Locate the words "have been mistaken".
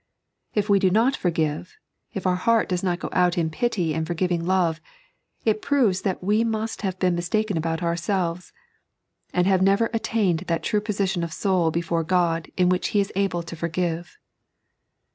6.81-7.55